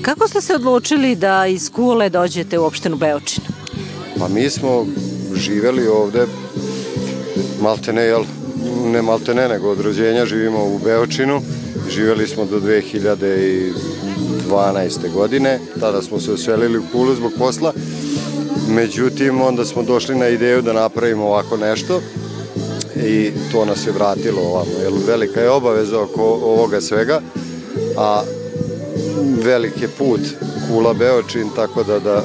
Kako 0.02 0.28
ste 0.28 0.42
se 0.42 0.56
odlučili 0.56 1.16
da 1.16 1.46
iz 1.48 1.70
Kule 1.70 2.10
dođete 2.10 2.60
u 2.60 2.66
opštinu 2.66 2.96
Beočin? 2.96 3.44
Pa 4.20 4.28
mi 4.28 4.50
smo 4.50 4.86
živeli 5.36 5.88
ovde 5.88 6.26
maltene, 7.62 8.02
jel, 8.02 8.24
ne 8.86 9.02
maltene, 9.02 9.48
nego 9.48 9.70
od 9.70 9.80
rođenja 9.80 10.26
živimo 10.26 10.66
u 10.66 10.80
Beočinu. 10.84 11.42
Živeli 11.90 12.28
smo 12.28 12.46
do 12.46 12.60
2012. 12.60 13.74
godine, 15.14 15.60
tada 15.80 16.02
smo 16.02 16.20
se 16.20 16.32
oselili 16.32 16.78
u 16.78 16.84
Kulu 16.92 17.16
zbog 17.16 17.32
posla. 17.38 17.74
Međutim, 18.70 19.42
onda 19.42 19.66
smo 19.66 19.84
došli 19.84 20.16
na 20.16 20.28
ideju 20.28 20.62
da 20.62 20.74
napravimo 20.74 21.26
ovako 21.26 21.58
nešto 21.58 22.02
i 23.06 23.32
to 23.52 23.66
nas 23.66 23.88
je 23.88 23.92
vratilo 23.92 24.42
ovamo, 24.42 24.72
jer 24.84 24.94
velika 25.08 25.42
je 25.42 25.50
obaveza 25.50 26.02
oko 26.02 26.24
ovoga 26.24 26.82
svega, 26.82 27.22
a 27.98 28.24
velik 29.44 29.82
je 29.82 29.88
put 29.88 30.20
Kula 30.68 30.94
Beočin, 30.94 31.50
tako 31.56 31.84
da, 31.84 32.00
da 32.00 32.24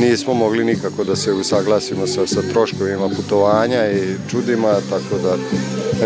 nismo 0.00 0.34
mogli 0.34 0.64
nikako 0.64 1.04
da 1.04 1.16
se 1.16 1.32
usaglasimo 1.32 2.06
sa, 2.06 2.26
sa 2.26 2.42
troškovima 2.52 3.08
putovanja 3.08 3.90
i 3.92 4.16
čudima, 4.30 4.74
tako 4.90 5.22
da 5.22 5.36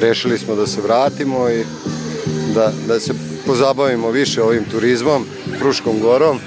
rešili 0.00 0.38
smo 0.38 0.54
da 0.54 0.66
se 0.66 0.80
vratimo 0.80 1.50
i 1.50 1.64
da, 2.54 2.73
da 2.87 3.00
se 3.00 3.14
pozabavimo 3.47 4.11
više 4.11 4.42
ovim 4.42 4.64
turizmom, 4.71 5.26
Fruškom 5.59 6.00
gorom, 6.00 6.38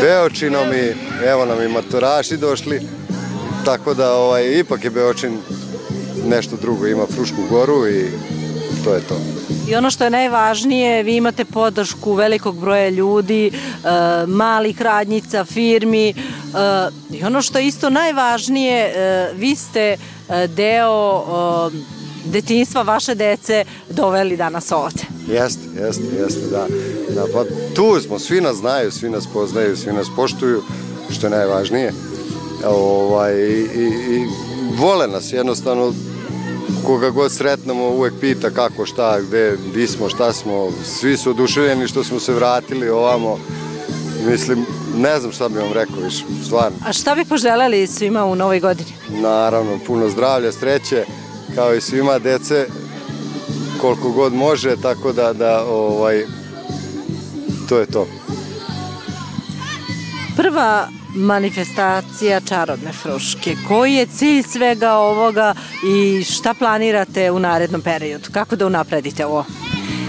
Beočinom 0.00 0.72
i 0.72 0.94
evo 1.26 1.44
nam 1.44 1.62
i 1.62 1.68
matoraši 1.68 2.36
došli, 2.36 2.80
tako 3.64 3.94
da 3.94 4.12
ovaj, 4.14 4.58
ipak 4.58 4.84
je 4.84 4.90
Beočin 4.90 5.38
nešto 6.26 6.56
drugo, 6.56 6.86
ima 6.86 7.06
Frušku 7.06 7.42
goru 7.50 7.88
i 7.88 8.04
to 8.84 8.94
je 8.94 9.00
to. 9.00 9.41
I 9.68 9.74
ono 9.74 9.90
što 9.90 10.04
je 10.04 10.10
najvažnije, 10.10 11.02
vi 11.02 11.16
imate 11.16 11.44
podršku 11.44 12.14
velikog 12.14 12.58
broja 12.60 12.88
ljudi, 12.88 13.46
e, 13.46 13.52
malih 14.26 14.82
radnjica, 14.82 15.44
firmi 15.44 16.08
e, 16.08 16.14
i 17.10 17.24
ono 17.24 17.42
što 17.42 17.58
je 17.58 17.66
isto 17.66 17.90
najvažnije, 17.90 18.78
e, 18.78 19.32
vi 19.34 19.56
ste 19.56 19.96
deo 20.56 21.70
detinjstva 22.24 22.82
vaše 22.82 23.14
dece 23.14 23.64
doveli 23.90 24.36
danas 24.36 24.72
ovde. 24.72 25.02
Jeste, 25.28 25.62
jeste, 25.80 26.04
jeste, 26.18 26.46
da. 26.50 26.66
da. 27.14 27.26
Pa 27.32 27.44
tu 27.74 28.00
smo, 28.00 28.18
svi 28.18 28.40
nas 28.40 28.56
znaju, 28.56 28.90
svi 28.90 29.10
nas 29.10 29.24
poznaju, 29.32 29.76
svi 29.76 29.92
nas 29.92 30.06
poštuju, 30.16 30.62
što 31.10 31.26
je 31.26 31.30
najvažnije. 31.30 31.92
Ovaj, 32.66 33.34
i, 33.34 33.66
i, 33.74 34.16
i 34.16 34.26
vole 34.78 35.08
nas 35.08 35.32
jednostavno, 35.32 35.92
koga 36.86 37.10
god 37.10 37.32
sretnemo 37.32 37.88
uvek 37.88 38.14
pita 38.20 38.50
kako, 38.50 38.86
šta, 38.86 39.20
gde, 39.20 39.56
di 39.74 39.86
smo, 39.86 40.08
šta 40.08 40.32
smo. 40.32 40.68
Svi 40.84 41.16
su 41.16 41.30
oduševljeni 41.30 41.88
što 41.88 42.04
smo 42.04 42.20
se 42.20 42.32
vratili 42.32 42.88
ovamo. 42.88 43.38
Mislim, 44.30 44.66
ne 44.96 45.20
znam 45.20 45.32
šta 45.32 45.48
bi 45.48 45.58
vam 45.58 45.72
rekao 45.72 45.96
više, 46.04 46.24
stvarno. 46.44 46.76
A 46.86 46.92
šta 46.92 47.14
bi 47.14 47.24
poželjeli 47.24 47.86
svima 47.86 48.24
u 48.24 48.34
novoj 48.34 48.60
godini? 48.60 48.90
Naravno, 49.08 49.78
puno 49.86 50.08
zdravlja, 50.08 50.52
sreće, 50.52 51.04
kao 51.54 51.74
i 51.74 51.80
svima 51.80 52.18
dece, 52.18 52.66
koliko 53.80 54.10
god 54.10 54.34
može, 54.34 54.76
tako 54.82 55.12
da, 55.12 55.32
da 55.32 55.64
ovaj, 55.64 56.24
to 57.68 57.78
je 57.78 57.86
to. 57.86 58.06
Prva 60.36 60.88
manifestacija 61.14 62.40
čarobne 62.40 62.92
fruške. 62.92 63.56
Koji 63.68 63.94
je 63.94 64.06
cilj 64.06 64.42
svega 64.42 64.92
ovoga 64.92 65.54
i 65.86 66.24
šta 66.24 66.54
planirate 66.54 67.30
u 67.30 67.38
narednom 67.38 67.80
periodu? 67.80 68.28
Kako 68.32 68.56
da 68.56 68.66
unapredite 68.66 69.26
ovo? 69.26 69.44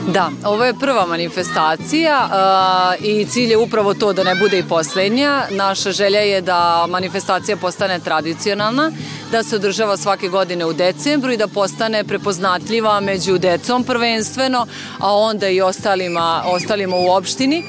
Da, 0.07 0.29
ovo 0.45 0.65
je 0.65 0.73
prva 0.73 1.05
manifestacija 1.05 2.29
a, 2.31 2.93
i 2.99 3.25
cilj 3.25 3.51
je 3.51 3.57
upravo 3.57 3.93
to 3.93 4.13
da 4.13 4.23
ne 4.23 4.35
bude 4.35 4.59
i 4.59 4.63
poslednja. 4.63 5.43
Naša 5.49 5.91
želja 5.91 6.19
je 6.19 6.41
da 6.41 6.85
manifestacija 6.89 7.57
postane 7.57 7.99
tradicionalna, 7.99 8.91
da 9.31 9.43
se 9.43 9.55
održava 9.55 9.97
svake 9.97 10.27
godine 10.27 10.65
u 10.65 10.73
decembru 10.73 11.31
i 11.31 11.37
da 11.37 11.47
postane 11.47 12.03
prepoznatljiva 12.03 12.99
među 12.99 13.37
decom 13.37 13.83
prvenstveno, 13.83 14.67
a 14.99 15.15
onda 15.15 15.49
i 15.49 15.61
ostalima, 15.61 16.43
ostalima 16.45 16.95
u 16.95 17.09
opštini. 17.09 17.63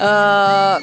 A, 0.00 0.78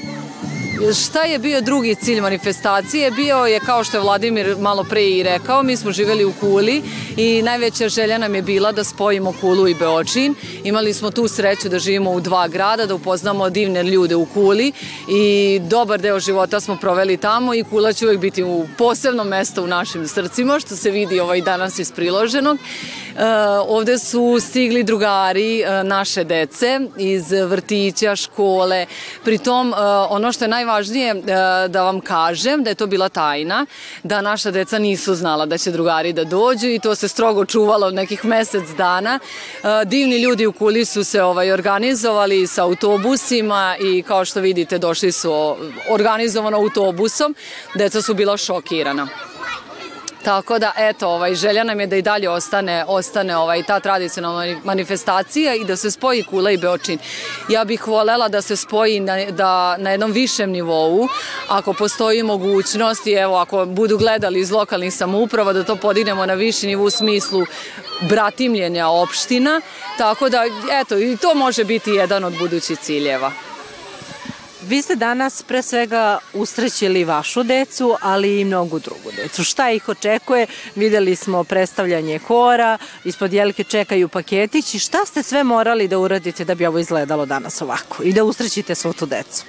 Šta 0.77 1.23
je 1.23 1.39
bio 1.39 1.61
drugi 1.61 1.95
cilj 1.95 2.21
manifestacije? 2.21 3.11
Bio 3.11 3.37
je, 3.37 3.59
kao 3.59 3.83
što 3.83 3.97
je 3.97 4.01
Vladimir 4.01 4.55
malo 4.59 4.83
pre 4.83 5.09
i 5.09 5.23
rekao, 5.23 5.63
mi 5.63 5.77
smo 5.77 5.91
živeli 5.91 6.25
u 6.25 6.33
Kuli 6.39 6.81
i 7.17 7.41
najveća 7.41 7.89
želja 7.89 8.17
nam 8.17 8.35
je 8.35 8.41
bila 8.41 8.71
da 8.71 8.83
spojimo 8.83 9.33
Kulu 9.41 9.67
i 9.67 9.73
Beočin. 9.73 10.35
Imali 10.63 10.93
smo 10.93 11.11
tu 11.11 11.27
sreću 11.27 11.69
da 11.69 11.79
živimo 11.79 12.11
u 12.11 12.19
dva 12.19 12.47
grada, 12.47 12.85
da 12.85 12.95
upoznamo 12.95 13.49
divne 13.49 13.83
ljude 13.83 14.15
u 14.15 14.25
Kuli 14.25 14.71
i 15.09 15.59
dobar 15.63 16.01
deo 16.01 16.19
života 16.19 16.59
smo 16.59 16.75
proveli 16.75 17.17
tamo 17.17 17.53
i 17.53 17.63
Kula 17.63 17.93
će 17.93 18.05
uvek 18.05 18.19
biti 18.19 18.43
u 18.43 18.67
posebno 18.77 19.23
mesto 19.23 19.63
u 19.63 19.67
našim 19.67 20.07
srcima, 20.07 20.59
što 20.59 20.75
se 20.75 20.91
vidi 20.91 21.19
ovaj 21.19 21.41
danas 21.41 21.79
iz 21.79 21.91
priloženog. 21.91 22.57
E, 22.57 23.23
ovde 23.67 23.97
su 23.99 24.37
stigli 24.39 24.83
drugari 24.83 25.61
e, 25.61 25.83
naše 25.83 26.23
dece 26.23 26.79
iz 26.97 27.31
vrtića, 27.31 28.15
škole. 28.15 28.85
Pritom, 29.23 29.73
e, 29.73 29.75
ono 30.09 30.31
što 30.31 30.45
je 30.45 30.49
najvažnije 30.49 30.66
e, 30.67 31.67
da 31.67 31.83
vam 31.83 32.01
kažem, 32.01 32.63
da 32.63 32.69
je 32.69 32.75
to 32.75 32.87
bila 32.87 33.09
tajna, 33.09 33.65
da 34.03 34.21
naša 34.21 34.51
deca 34.51 34.79
nisu 34.79 35.15
znala 35.15 35.45
da 35.45 35.57
će 35.57 35.71
drugari 35.71 36.13
da 36.13 36.23
dođu 36.23 36.67
i 36.67 36.79
to 36.79 36.95
se 36.95 37.07
strogo 37.07 37.45
čuvalo 37.45 37.91
nekih 37.91 38.25
mesec 38.25 38.69
dana. 38.77 39.19
E, 39.19 39.85
divni 39.85 40.21
ljudi 40.21 40.45
u 40.45 40.51
Kuli 40.51 40.85
su 40.85 41.03
se 41.03 41.23
ovaj, 41.23 41.51
organizovali 41.51 42.47
sa 42.47 42.63
autobusima 42.63 43.75
i 43.79 44.03
kao 44.03 44.25
što 44.25 44.39
vidite 44.39 44.77
došli 44.77 45.11
su 45.11 45.55
organizovano 45.89 46.57
autobusom. 46.57 47.35
Deca 47.75 48.01
su 48.01 48.13
bila 48.13 48.37
šokirana. 48.37 49.07
Tako 50.27 50.59
da, 50.59 50.71
eto, 50.77 51.07
ovaj, 51.07 51.35
želja 51.35 51.63
nam 51.63 51.79
je 51.79 51.87
da 51.87 51.95
i 51.95 52.01
dalje 52.01 52.29
ostane, 52.29 52.85
ostane 52.87 53.37
ovaj, 53.37 53.63
ta 53.63 53.79
tradicionalna 53.79 54.39
mani- 54.39 54.59
manifestacija 54.63 55.55
i 55.55 55.63
da 55.63 55.75
se 55.75 55.91
spoji 55.91 56.23
Kula 56.23 56.51
i 56.51 56.57
Beočin. 56.57 56.99
Ja 57.49 57.65
bih 57.65 57.87
volela 57.87 58.27
da 58.27 58.41
se 58.41 58.55
spoji 58.55 58.99
na, 58.99 59.25
da, 59.25 59.77
na 59.77 59.91
jednom 59.91 60.11
višem 60.11 60.51
nivou, 60.51 61.07
ako 61.47 61.73
postoji 61.73 62.23
mogućnost 62.23 63.07
i 63.07 63.13
evo, 63.13 63.37
ako 63.37 63.65
budu 63.65 63.97
gledali 63.97 64.39
iz 64.39 64.51
lokalnih 64.51 64.93
samouprava, 64.93 65.53
da 65.53 65.63
to 65.63 65.75
podignemo 65.75 66.25
na 66.25 66.33
viši 66.33 66.67
nivu 66.67 66.83
u 66.83 66.89
smislu 66.89 67.45
bratimljenja 68.01 68.87
opština, 68.87 69.61
tako 69.97 70.29
da, 70.29 70.43
eto, 70.71 70.97
i 70.97 71.17
to 71.17 71.35
može 71.35 71.63
biti 71.63 71.91
jedan 71.91 72.23
od 72.23 72.37
budućih 72.37 72.79
ciljeva. 72.79 73.46
Vi 74.61 74.81
ste 74.81 74.95
danas 74.95 75.43
pre 75.43 75.61
svega 75.61 76.17
usrećili 76.33 77.03
vašu 77.03 77.43
decu, 77.43 77.95
ali 78.01 78.41
i 78.41 78.45
mnogu 78.45 78.79
drugu 78.79 79.11
decu. 79.15 79.43
Šta 79.43 79.71
ih 79.71 79.89
očekuje? 79.89 80.47
Videli 80.75 81.15
smo 81.15 81.43
predstavljanje 81.43 82.19
hora, 82.19 82.77
ispod 83.03 83.33
jelke 83.33 83.63
čekaju 83.63 84.07
paketići. 84.07 84.79
Šta 84.79 85.05
ste 85.05 85.23
sve 85.23 85.43
morali 85.43 85.87
da 85.87 85.99
uradite 85.99 86.45
da 86.45 86.55
bi 86.55 86.65
ovo 86.65 86.79
izgledalo 86.79 87.25
danas 87.25 87.61
ovako 87.61 88.03
i 88.03 88.13
da 88.13 88.23
usrećite 88.23 88.75
svu 88.75 88.93
tu 88.93 89.05
decu? 89.05 89.43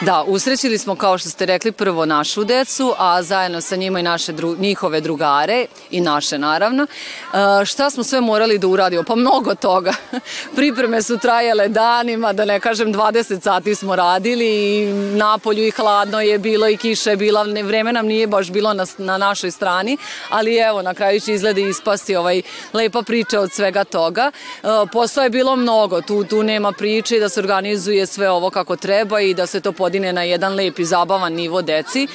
Da, 0.00 0.24
usrećili 0.26 0.78
smo, 0.78 0.96
kao 0.96 1.18
što 1.18 1.28
ste 1.28 1.46
rekli, 1.46 1.72
prvo 1.72 2.06
našu 2.06 2.44
decu, 2.44 2.94
a 2.98 3.22
zajedno 3.22 3.60
sa 3.60 3.76
njima 3.76 4.00
i 4.00 4.02
naše 4.02 4.32
dru, 4.32 4.56
njihove 4.58 5.00
drugare 5.00 5.66
i 5.90 6.00
naše, 6.00 6.38
naravno. 6.38 6.82
E, 6.82 7.64
šta 7.64 7.90
smo 7.90 8.04
sve 8.04 8.20
morali 8.20 8.58
da 8.58 8.66
uradimo? 8.66 9.02
Pa 9.02 9.14
mnogo 9.14 9.54
toga. 9.54 9.92
Pripreme 10.56 11.02
su 11.02 11.18
trajale 11.18 11.68
danima, 11.68 12.32
da 12.32 12.44
ne 12.44 12.60
kažem 12.60 12.94
20 12.94 13.42
sati 13.42 13.74
smo 13.74 13.96
radili 13.96 14.51
i 14.52 14.92
napolju 15.16 15.66
i 15.66 15.70
hladno 15.70 16.20
je 16.20 16.38
bilo 16.38 16.68
i 16.68 16.76
kiša 16.76 17.10
je 17.10 17.16
bila, 17.16 17.42
vreme 17.42 17.92
nam 17.92 18.06
nije 18.06 18.26
baš 18.26 18.50
bilo 18.50 18.74
na, 18.74 18.86
na 18.98 19.18
našoj 19.18 19.50
strani, 19.50 19.96
ali 20.28 20.56
evo, 20.56 20.82
na 20.82 20.94
kraju 20.94 21.20
će 21.20 21.34
izgleda 21.34 21.60
ispasti 21.60 22.16
ovaj 22.16 22.42
lepa 22.72 23.02
priča 23.02 23.40
od 23.40 23.52
svega 23.52 23.84
toga. 23.84 24.30
E, 24.62 24.66
posla 24.92 25.24
je 25.24 25.30
bilo 25.30 25.56
mnogo, 25.56 26.00
tu, 26.00 26.24
tu 26.24 26.42
nema 26.42 26.72
priče 26.72 27.18
da 27.18 27.28
se 27.28 27.40
organizuje 27.40 28.06
sve 28.06 28.30
ovo 28.30 28.50
kako 28.50 28.76
treba 28.76 29.20
i 29.20 29.34
da 29.34 29.46
se 29.46 29.60
to 29.60 29.72
podine 29.72 30.12
na 30.12 30.22
jedan 30.22 30.54
lep 30.54 30.78
i 30.78 30.84
zabavan 30.84 31.32
nivo 31.32 31.62
deci. 31.62 32.06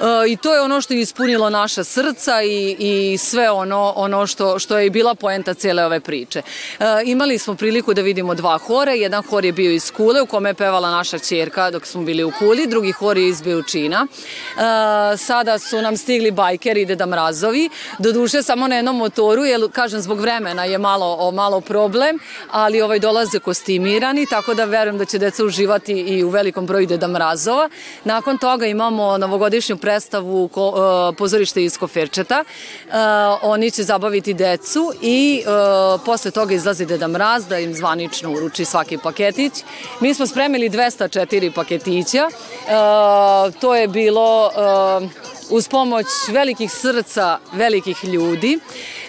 E, 0.00 0.30
I 0.30 0.36
to 0.36 0.54
je 0.54 0.60
ono 0.60 0.80
što 0.80 0.94
je 0.94 1.00
ispunilo 1.00 1.50
naša 1.50 1.84
srca 1.84 2.42
i, 2.42 2.76
i 2.78 3.18
sve 3.18 3.50
ono, 3.50 3.92
ono 3.96 4.26
što, 4.26 4.58
što 4.58 4.78
je 4.78 4.90
bila 4.90 5.14
poenta 5.14 5.54
cele 5.54 5.84
ove 5.84 6.00
priče. 6.00 6.38
E, 6.38 6.84
imali 7.04 7.38
smo 7.38 7.54
priliku 7.54 7.94
da 7.94 8.02
vidimo 8.02 8.34
dva 8.34 8.58
hora, 8.58 8.92
jedan 8.92 9.22
hor 9.22 9.44
je 9.44 9.52
bio 9.52 9.70
iz 9.70 9.90
Kule 9.90 10.22
u 10.22 10.26
kome 10.26 10.50
je 10.50 10.54
pevala 10.54 10.90
naša 10.90 11.18
čerka 11.18 11.70
dok 11.70 11.86
smo 11.86 12.02
bili 12.02 12.24
u 12.24 12.32
Kuli, 12.38 12.66
drugi 12.66 12.92
hor 12.92 13.18
je 13.18 13.28
iz 13.28 13.42
Beučina. 13.42 14.06
E, 14.06 15.16
sada 15.16 15.58
su 15.58 15.82
nam 15.82 15.96
stigli 15.96 16.30
bajkeri 16.30 16.82
i 16.82 16.86
Deda 16.86 17.06
Mrazovi, 17.06 17.68
do 17.98 18.12
duše 18.12 18.42
samo 18.42 18.68
na 18.68 18.76
jednom 18.76 18.96
motoru, 18.96 19.44
jer 19.44 19.70
kažem 19.72 20.00
zbog 20.00 20.20
vremena 20.20 20.64
je 20.64 20.78
malo, 20.78 21.30
malo 21.30 21.60
problem, 21.60 22.18
ali 22.50 22.82
ovaj 22.82 22.98
dolaze 22.98 23.38
kostimirani, 23.38 24.26
tako 24.26 24.54
da 24.54 24.64
verujem 24.64 24.98
da 24.98 25.04
će 25.04 25.18
deca 25.18 25.44
uživati 25.44 25.92
i 25.92 26.24
u 26.24 26.28
velikom 26.28 26.66
broju 26.66 26.86
Deda 26.86 27.08
Mrazova. 27.08 27.68
Nakon 28.04 28.38
toga 28.38 28.66
imamo 28.66 29.18
novogodišnju 29.18 29.76
predstavu 29.86 30.48
ko, 30.48 30.66
uh, 30.68 31.16
pozorište 31.18 31.62
iz 31.64 31.78
Koferčeta. 31.78 32.42
Uh, 32.42 32.94
oni 33.42 33.70
će 33.70 33.84
zabaviti 33.84 34.34
decu 34.34 34.92
i 35.02 35.42
uh, 35.46 36.00
posle 36.04 36.30
toga 36.30 36.54
izlazi 36.54 36.86
Deda 36.86 37.08
Mraz 37.08 37.46
da 37.46 37.58
im 37.58 37.74
zvanično 37.74 38.32
uruči 38.32 38.64
svaki 38.64 38.98
paketić. 38.98 39.52
Mi 40.00 40.14
smo 40.14 40.26
spremili 40.26 40.70
204 40.70 41.52
paketića. 41.54 42.26
Uh, 42.26 43.54
to 43.60 43.74
je 43.74 43.88
bilo 43.88 44.50
uh, 44.50 45.10
uz 45.50 45.68
pomoć 45.68 46.06
velikih 46.28 46.72
srca 46.72 47.38
velikih 47.52 48.04
ljudi. 48.04 48.58
E, 48.58 49.05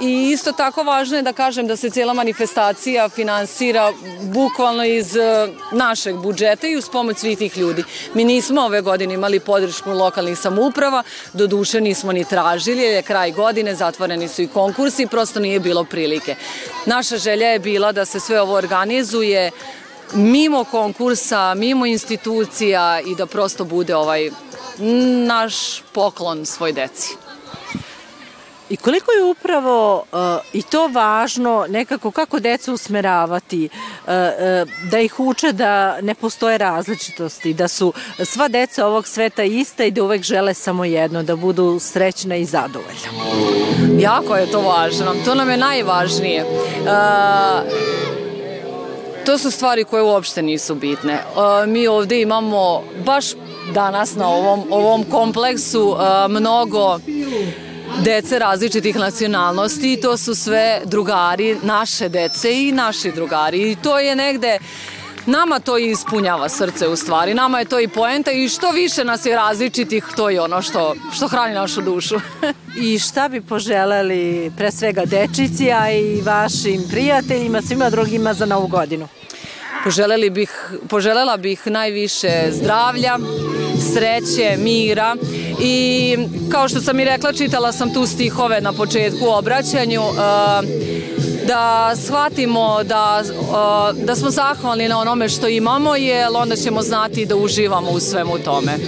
I 0.00 0.30
isto 0.30 0.52
tako 0.52 0.82
važno 0.82 1.16
je 1.16 1.22
da 1.22 1.32
kažem 1.32 1.66
da 1.66 1.76
se 1.76 1.90
cijela 1.90 2.14
manifestacija 2.14 3.08
finansira 3.08 3.92
bukvalno 4.20 4.84
iz 4.84 5.16
e, 5.16 5.48
našeg 5.72 6.16
budžeta 6.16 6.66
i 6.66 6.76
uz 6.76 6.88
pomoć 6.88 7.18
svih 7.18 7.38
tih 7.38 7.58
ljudi. 7.58 7.84
Mi 8.14 8.24
nismo 8.24 8.60
ove 8.60 8.80
godine 8.80 9.14
imali 9.14 9.40
podršku 9.40 9.90
lokalnih 9.90 10.38
samouprava, 10.38 11.02
do 11.32 11.46
duše 11.46 11.80
nismo 11.80 12.12
ni 12.12 12.24
tražili, 12.24 12.82
je 12.82 13.02
kraj 13.02 13.32
godine, 13.32 13.74
zatvoreni 13.74 14.28
su 14.28 14.42
i 14.42 14.48
konkursi, 14.48 15.06
prosto 15.06 15.40
nije 15.40 15.60
bilo 15.60 15.84
prilike. 15.84 16.34
Naša 16.86 17.16
želja 17.16 17.48
je 17.48 17.58
bila 17.58 17.92
da 17.92 18.04
se 18.04 18.20
sve 18.20 18.40
ovo 18.40 18.54
organizuje 18.54 19.50
mimo 20.14 20.64
konkursa, 20.64 21.54
mimo 21.54 21.86
institucija 21.86 23.00
i 23.00 23.14
da 23.14 23.26
prosto 23.26 23.64
bude 23.64 23.96
ovaj 23.96 24.30
naš 25.26 25.82
poklon 25.92 26.46
svoj 26.46 26.72
deci. 26.72 27.31
I 28.72 28.76
koliko 28.76 29.12
je 29.12 29.24
upravo 29.24 29.96
uh, 30.12 30.18
i 30.52 30.62
to 30.62 30.88
važno 30.88 31.66
nekako 31.68 32.10
kako 32.10 32.40
decu 32.40 32.74
usmeravati, 32.74 33.68
uh, 33.72 34.08
uh, 34.08 34.90
da 34.90 35.00
ih 35.00 35.20
uče 35.20 35.52
da 35.52 36.00
ne 36.00 36.14
postoje 36.14 36.58
različitosti, 36.58 37.54
da 37.54 37.68
su 37.68 37.92
sva 38.24 38.48
deca 38.48 38.86
ovog 38.86 39.06
sveta 39.06 39.42
ista 39.42 39.84
i 39.84 39.90
da 39.90 40.02
uvek 40.02 40.22
žele 40.22 40.54
samo 40.54 40.84
jedno, 40.84 41.22
da 41.22 41.36
budu 41.36 41.78
srećna 41.80 42.36
i 42.36 42.44
zadovoljna. 42.44 43.08
Jako 43.98 44.36
je 44.36 44.50
to 44.50 44.60
važno, 44.60 45.14
to 45.24 45.34
nam 45.34 45.50
je 45.50 45.56
najvažnije. 45.56 46.44
Uh, 46.44 46.88
to 49.26 49.38
su 49.38 49.50
stvari 49.50 49.84
koje 49.84 50.02
uopšte 50.02 50.42
nisu 50.42 50.74
bitne. 50.74 51.18
Mi 51.66 51.86
ovde 51.86 52.20
imamo 52.20 52.82
baš 53.04 53.24
danas 53.74 54.14
na 54.14 54.28
ovom, 54.28 54.64
ovom 54.70 55.04
kompleksu 55.04 55.96
mnogo 56.28 56.98
dece 58.00 58.38
različitih 58.38 58.96
nacionalnosti 58.96 59.92
i 59.92 60.00
to 60.00 60.16
su 60.16 60.34
sve 60.34 60.80
drugari 60.84 61.56
naše 61.62 62.08
dece 62.08 62.62
i 62.62 62.72
naši 62.72 63.12
drugari 63.12 63.70
i 63.70 63.76
to 63.76 63.98
je 63.98 64.16
negde 64.16 64.58
Nama 65.26 65.60
to 65.60 65.78
ispunjava 65.78 66.48
srce 66.48 66.88
u 66.88 66.96
stvari, 66.96 67.34
nama 67.34 67.58
je 67.58 67.64
to 67.64 67.80
i 67.80 67.88
poenta 67.88 68.32
i 68.32 68.48
što 68.48 68.70
više 68.70 69.04
nas 69.04 69.26
je 69.26 69.36
različitih, 69.36 70.04
to 70.16 70.30
je 70.30 70.40
ono 70.40 70.62
što, 70.62 70.94
što 71.12 71.28
hrani 71.28 71.54
našu 71.54 71.80
dušu. 71.80 72.20
I 72.84 72.98
šta 72.98 73.28
bi 73.28 73.40
poželeli 73.40 74.52
pre 74.56 74.70
svega 74.70 75.04
dečici, 75.04 75.72
a 75.72 75.92
i 75.92 76.20
vašim 76.20 76.82
prijateljima, 76.90 77.62
svima 77.62 77.90
drugima 77.90 78.34
za 78.34 78.46
novu 78.46 78.66
godinu? 78.66 79.08
Poželeli 79.84 80.30
bih, 80.30 80.72
poželela 80.88 81.36
bih 81.36 81.66
najviše 81.66 82.48
zdravlja, 82.50 83.18
sreće, 83.92 84.56
mira 84.58 85.16
i 85.64 86.16
kao 86.52 86.68
što 86.68 86.80
sam 86.80 87.00
i 87.00 87.04
rekla, 87.04 87.32
čitala 87.32 87.72
sam 87.72 87.94
tu 87.94 88.06
stihove 88.06 88.60
na 88.60 88.72
početku 88.72 89.26
u 89.26 89.32
obraćanju, 89.32 90.02
da 91.46 91.94
shvatimo 92.06 92.84
da, 92.84 93.22
da 93.94 94.16
smo 94.16 94.30
zahvalni 94.30 94.88
na 94.88 94.98
onome 94.98 95.28
što 95.28 95.48
imamo, 95.48 95.96
jer 95.96 96.28
onda 96.34 96.56
ćemo 96.56 96.82
znati 96.82 97.26
da 97.26 97.36
uživamo 97.36 97.90
u 97.90 98.00
svemu 98.00 98.38
tome. 98.38 98.78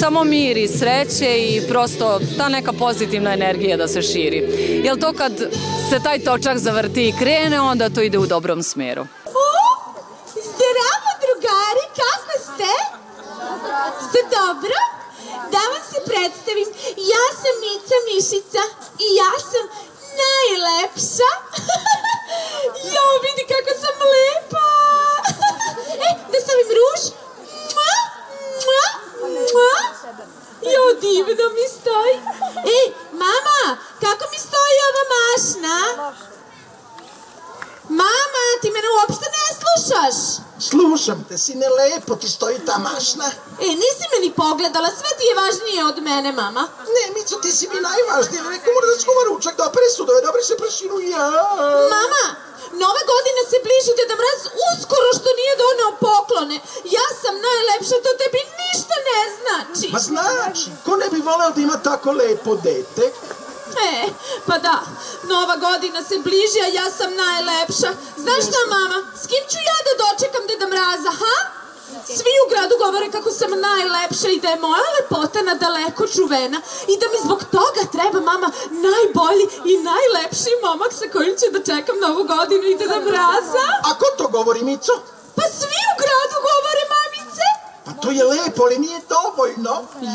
Samo 0.00 0.24
mir 0.24 0.56
i 0.56 0.68
sreće 0.68 1.38
i 1.38 1.62
prosto 1.68 2.20
ta 2.38 2.48
neka 2.48 2.72
pozitivna 2.72 3.32
energija 3.32 3.76
da 3.76 3.88
se 3.88 4.02
širi. 4.02 4.38
Jer 4.84 5.00
to 5.00 5.12
kad 5.12 5.32
se 5.90 6.00
taj 6.04 6.18
točak 6.18 6.58
zavrti 6.58 7.08
i 7.08 7.14
krene, 7.18 7.60
onda 7.60 7.88
to 7.88 8.00
ide 8.00 8.18
u 8.18 8.26
dobrom 8.26 8.62
smeru. 8.62 9.06
Zdravo, 10.26 11.10
drugari, 11.24 11.84
kako 12.00 12.32
ste? 12.44 12.70
Ste 14.08 14.18
dobro? 14.38 14.78
Da 15.52 15.62
vam 15.72 15.82
se 15.92 15.98
predstavim, 16.10 16.68
ja 17.12 17.24
sam 17.40 17.54
Nica 17.64 17.96
Mišica 18.06 18.62
i 19.04 19.06
ja 19.20 19.32
sam 19.50 19.64
najlepša. 20.22 21.30
jo, 22.94 23.04
vidi 23.24 23.44
kako 23.52 23.72
sam 23.82 23.96
lepa. 24.14 24.68
e, 26.06 26.08
da 26.32 26.38
stavim 26.44 26.70
ruž? 26.78 27.02
Mua, 27.76 27.96
mua, 28.66 28.86
mua. 29.54 29.76
Jo, 30.72 30.84
divno 31.00 31.46
mi 31.56 31.66
stoji. 31.76 32.16
Ej, 32.76 32.86
mama, 33.12 33.60
kako 34.04 34.24
mi 34.32 34.38
stoji 34.48 34.76
ova 34.88 35.04
mašna? 35.16 35.76
Mama, 37.88 38.44
ti 38.62 38.68
mene 38.70 38.88
uopšte 38.96 39.26
ne 39.36 39.44
slušaš. 39.60 40.16
Slušam 40.70 41.24
te, 41.28 41.38
sine, 41.38 41.66
lepo 41.68 42.16
ti 42.16 42.28
stoji 42.28 42.58
ta 42.66 42.78
mašna. 42.78 43.26
E, 43.60 43.68
nisi 43.82 44.04
me 44.12 44.18
ni 44.26 44.30
pogledala, 44.32 44.88
sve 44.88 45.10
ti 45.18 45.24
je 45.26 45.34
važnije 45.42 45.84
od 45.84 45.93
mene, 46.08 46.30
mama. 46.42 46.62
Ne, 46.94 47.04
Mico, 47.14 47.36
ti 47.42 47.50
si 47.56 47.64
mi 47.72 47.78
najvažnija. 47.90 48.42
Neko 48.54 48.68
mora 48.76 48.86
da 48.92 48.96
skuva 49.02 49.22
ručak, 49.30 49.54
da 49.58 49.64
opere 49.70 49.88
sudove, 49.96 50.20
da 50.20 50.28
opere 50.30 50.44
se 50.50 50.56
prašinu, 50.62 50.96
ja. 51.14 51.26
Mama, 51.94 52.24
nove 52.82 53.02
godine 53.12 53.40
se 53.50 53.56
bliži 53.66 53.92
Deda 53.98 54.16
Mraz 54.20 54.40
uskoro 54.70 55.08
što 55.18 55.28
nije 55.40 55.54
doneo 55.64 55.90
poklone. 56.06 56.56
Ja 56.96 57.06
sam 57.22 57.34
najlepša, 57.48 57.96
to 58.04 58.10
tebi 58.20 58.40
ništa 58.62 58.96
ne 59.10 59.20
znači. 59.38 59.86
Ma 59.94 60.00
znači, 60.10 60.68
ko 60.84 60.92
ne 61.02 61.08
bi 61.12 61.20
voleo 61.30 61.50
da 61.54 61.60
ima 61.60 61.76
tako 61.88 62.08
lepo 62.20 62.52
dete? 62.66 63.06
E, 63.92 64.08
pa 64.46 64.56
da, 64.58 64.78
nova 65.32 65.56
godina 65.56 66.00
se 66.08 66.16
bliži, 66.26 66.60
a 66.66 66.68
ja 66.80 66.86
sam 66.98 67.10
najlepša. 67.26 67.90
Znaš 68.24 68.42
šta, 68.48 68.60
mama, 68.76 68.98
s 69.22 69.24
kim 69.30 69.44
ću 69.50 69.58
ja 69.70 69.78
da 69.86 69.92
dočekam 70.02 70.46
Deda 70.48 70.66
Mraza, 70.72 71.12
ha? 71.20 71.63
Svi 72.06 72.32
u 72.44 72.48
gradu 72.50 72.74
govore 72.84 73.10
kako 73.10 73.30
sam 73.30 73.50
najlepša 73.70 74.28
i 74.28 74.40
da 74.40 74.48
je 74.48 74.60
moja 74.60 74.88
lepota 74.96 75.42
na 75.42 75.54
daleko 75.54 76.06
čuvena 76.06 76.58
i 76.92 76.94
da 77.00 77.06
mi 77.12 77.18
zbog 77.24 77.40
toga 77.56 77.82
treba 77.92 78.20
mama 78.20 78.48
najbolji 78.86 79.46
i 79.72 79.72
najlepši 79.90 80.52
momak 80.64 80.92
sa 80.92 81.06
kojim 81.12 81.34
ću 81.40 81.46
da 81.54 81.60
čekam 81.70 81.96
novu 82.04 82.22
godinu 82.34 82.64
i 82.68 82.78
Deda 82.80 83.00
Mraza. 83.08 83.66
A 83.88 83.90
ko 83.98 84.06
to 84.18 84.28
govori, 84.28 84.62
Mico? 84.62 84.92
Pa 85.36 85.44
svi 85.58 85.80
u 85.92 85.94
gradu 86.02 86.36
govore, 86.50 86.82
mamice. 86.94 87.46
Pa 87.84 87.92
to 88.02 88.08
je 88.10 88.24
lepo, 88.24 88.62
ali 88.62 88.78
nije 88.78 89.00
dovoljno. 89.16 89.74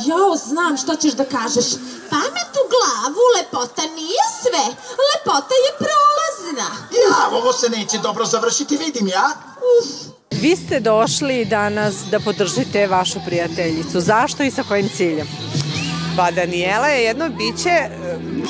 Jo, 0.10 0.36
znam 0.46 0.78
šta 0.78 0.96
ćeš 0.96 1.14
da 1.14 1.26
kažeš. 1.26 1.68
Pamet 2.10 2.52
u 2.62 2.66
glavu, 2.74 3.24
lepota 3.36 3.86
nije 4.00 4.24
sve. 4.42 4.66
Lepota 5.10 5.56
je 5.66 5.72
prolazna. 5.86 6.68
Ja, 7.02 7.38
ovo 7.38 7.54
se 7.54 7.70
neće 7.70 7.98
dobro 7.98 8.26
završiti, 8.26 8.78
vidim 8.78 9.08
ja. 9.08 9.30
Uf, 9.76 10.09
Vi 10.32 10.56
ste 10.56 10.80
došli 10.80 11.46
danas 11.46 11.96
da 12.12 12.20
podržite 12.20 12.88
vašu 12.88 13.20
prijateljicu. 13.26 14.00
Zašto 14.00 14.44
i 14.44 14.52
sa 14.52 14.64
kojim 14.64 14.90
ciljem? 14.90 15.28
Pa 16.18 16.32
Daniela 16.32 16.88
je 16.88 17.04
jedno 17.04 17.30
biće 17.30 17.70
e, 17.70 17.90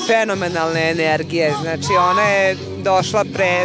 fenomenalne 0.06 0.90
energije. 0.90 1.54
Znači 1.62 1.88
ona 2.10 2.22
je 2.22 2.56
došla 2.84 3.24
pre 3.34 3.64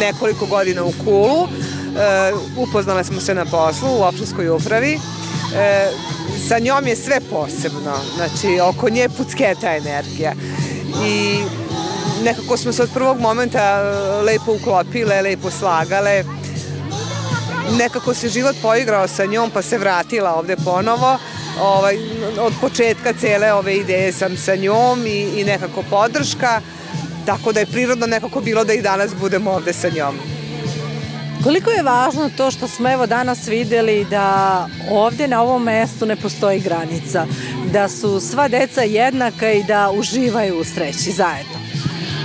nekoliko 0.00 0.46
godina 0.46 0.84
u 0.84 0.92
Kulu. 1.04 1.44
E, 1.44 1.48
upoznale 2.56 3.04
smo 3.04 3.20
se 3.20 3.34
na 3.34 3.44
poslu 3.44 3.88
u 3.98 4.02
opštinskoj 4.02 4.48
upravi. 4.48 4.98
E, 5.56 5.88
sa 6.48 6.58
njom 6.58 6.86
je 6.86 6.96
sve 6.96 7.20
posebno. 7.30 7.94
Znači 8.16 8.60
oko 8.62 8.88
nje 8.90 9.08
pucketa 9.08 9.76
energija. 9.76 10.32
I 11.06 11.42
nekako 12.24 12.56
smo 12.56 12.72
se 12.72 12.82
od 12.82 12.90
prvog 12.94 13.20
momenta 13.20 13.82
lepo 14.22 14.52
uklopile, 14.52 15.22
lepo 15.22 15.50
slagale. 15.50 16.24
Nekako 17.70 18.14
se 18.14 18.28
život 18.28 18.56
poigrao 18.62 19.08
sa 19.08 19.24
njom 19.26 19.50
pa 19.50 19.62
se 19.62 19.78
vratila 19.78 20.34
ovde 20.34 20.56
ponovo 20.56 21.18
ovaj, 21.60 21.98
od 22.38 22.52
početka 22.60 23.12
cele 23.20 23.52
ove 23.52 23.76
ideje 23.76 24.12
sam 24.12 24.36
sa 24.36 24.56
njom 24.56 25.06
i, 25.06 25.40
i 25.40 25.44
nekako 25.44 25.82
podrška, 25.90 26.60
tako 27.26 27.52
da 27.52 27.60
je 27.60 27.66
prirodno 27.66 28.06
nekako 28.06 28.40
bilo 28.40 28.64
da 28.64 28.72
i 28.72 28.82
danas 28.82 29.14
budemo 29.20 29.50
ovde 29.50 29.72
sa 29.72 29.88
njom. 29.88 30.18
Koliko 31.44 31.70
je 31.70 31.82
važno 31.82 32.30
to 32.36 32.50
što 32.50 32.68
smo 32.68 32.92
evo 32.92 33.06
danas 33.06 33.48
videli 33.48 34.06
da 34.10 34.68
ovde 34.90 35.28
na 35.28 35.42
ovom 35.42 35.62
mestu 35.62 36.06
ne 36.06 36.16
postoji 36.16 36.60
granica, 36.60 37.26
da 37.72 37.88
su 37.88 38.20
sva 38.20 38.48
deca 38.48 38.82
jednaka 38.82 39.52
i 39.52 39.64
da 39.64 39.90
uživaju 39.90 40.60
u 40.60 40.64
sreći 40.64 41.12
zajedno? 41.12 41.64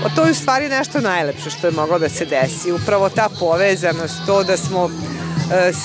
O 0.06 0.10
to 0.16 0.26
je 0.26 0.32
u 0.32 0.36
stvari 0.36 0.70
nešto 0.70 1.02
najlepše 1.02 1.50
što 1.50 1.68
je 1.68 1.72
moglo 1.72 2.00
da 2.00 2.10
se 2.10 2.26
desi. 2.26 2.72
Upravo 2.72 3.10
ta 3.10 3.30
povezanost, 3.40 4.16
to 4.26 4.44
da 4.44 4.58
smo 4.58 4.90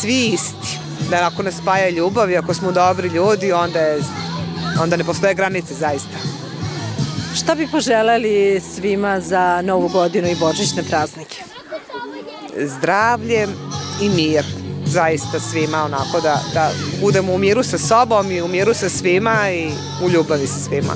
svi 0.01 0.27
isti 0.27 0.79
da 1.11 1.31
ako 1.33 1.43
nas 1.43 1.55
spaja 1.55 1.91
ljubav 1.91 2.31
i 2.31 2.37
ako 2.37 2.55
smo 2.55 2.73
dobri 2.73 3.09
ljudi, 3.09 3.53
onda, 3.53 3.79
je, 3.79 4.03
onda 4.83 4.97
ne 4.97 5.05
postoje 5.05 5.35
granice 5.35 5.75
zaista. 5.75 6.19
Šta 7.35 7.55
bi 7.55 7.67
poželeli 7.67 8.61
svima 8.75 9.21
za 9.21 9.63
Novu 9.63 9.89
godinu 9.89 10.29
i 10.29 10.37
božićne 10.37 10.83
praznike? 10.83 11.43
Zdravlje 12.57 13.49
i 14.03 14.09
mir 14.09 14.45
zaista 14.87 15.41
svima 15.41 15.85
onako 15.85 16.21
da, 16.21 16.41
da 16.55 16.71
budemo 17.01 17.33
u 17.33 17.39
miru 17.39 17.63
sa 17.63 17.79
sobom 17.79 18.31
i 18.31 18.43
u 18.43 18.49
miru 18.49 18.75
sa 18.75 18.89
svima 18.89 19.51
i 19.51 19.71
u 20.05 20.11
ljubavi 20.11 20.47
sa 20.47 20.61
svima. 20.61 20.95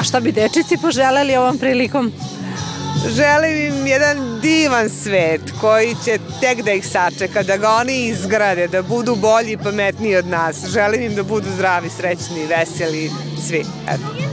A 0.00 0.04
šta 0.04 0.20
bi 0.20 0.32
dečici 0.32 0.76
poželeli 0.82 1.36
ovom 1.36 1.58
prilikom? 1.58 2.12
Želim 3.06 3.66
im 3.66 3.86
jedan 3.86 4.40
divan 4.40 4.90
svet 4.90 5.40
koji 5.60 5.94
će 6.04 6.18
tek 6.40 6.62
da 6.62 6.72
ih 6.72 6.86
sačeka, 6.86 7.42
da 7.42 7.56
ga 7.56 7.70
oni 7.70 8.06
izgrade, 8.06 8.68
da 8.68 8.82
budu 8.82 9.14
bolji 9.16 9.52
i 9.52 9.56
pametniji 9.56 10.16
od 10.16 10.26
nas. 10.26 10.66
Želim 10.66 11.02
im 11.02 11.14
da 11.14 11.22
budu 11.22 11.46
zdravi, 11.54 11.90
srećni, 11.90 12.46
veseli, 12.46 13.10
svi. 13.48 13.64
Eto. 13.88 14.27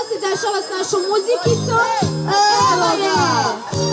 Сейчас 0.00 0.12
я 0.12 0.20
дальше 0.20 0.46
вас 0.46 0.64
нашу 0.70 1.06
музыку. 1.06 1.50
Эвари! 2.70 3.10
Э, 3.72 3.89